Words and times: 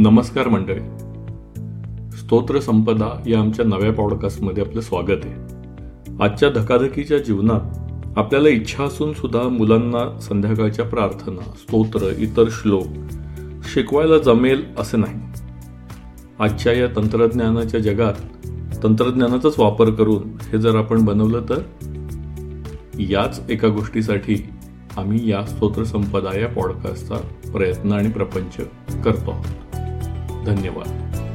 नमस्कार 0.00 0.48
मंडळी. 0.48 0.80
स्तोत्र 2.16 2.60
संपदा 2.60 3.22
या 3.26 3.40
आमच्या 3.40 3.64
नव्या 3.64 3.92
पॉडकास्टमध्ये 3.92 4.64
आपलं 4.64 4.80
स्वागत 4.80 5.20
आहे. 5.24 5.34
आजच्या 6.24 6.50
धकाधकीच्या 6.50 7.18
जीवनात 7.18 7.60
आपल्याला 8.18 8.48
इच्छा 8.48 8.84
असून 8.84 9.12
सुद्धा 9.12 9.42
मुलांना 9.42 10.20
संध्याकाळच्या 10.20 10.84
प्रार्थना 10.84 11.40
स्तोत्र 11.40 12.12
इतर 12.18 12.44
श्लोक 12.50 12.84
शिकवायला 13.74 14.18
जमेल 14.18 14.64
असं 14.78 15.00
नाही. 15.00 15.14
आजच्या 16.38 16.72
या 16.72 16.86
तंत्रज्ञानाच्या 16.96 17.80
जगात 17.80 18.14
तंत्रज्ञानाचाच 18.82 19.58
वापर 19.58 19.90
करून 19.90 20.22
हे 20.52 20.58
जर 20.58 20.76
आपण 20.76 21.04
बनवलं 21.04 21.40
तर? 21.48 21.58
याच 22.98 23.40
एका 23.50 23.68
गोष्टीसाठी 23.68 24.48
आम्ही 24.96 25.30
या 25.30 25.44
स्तोत्रसंपदा 25.44 26.38
या 26.38 26.48
पॉडकास्टचा 26.48 27.16
प्रयत्न 27.52 27.92
आणि 27.92 28.08
प्रपंच 28.08 28.56
करतो 29.04 29.30
आहोत. 29.30 29.67
धन्यवाद. 30.48 31.27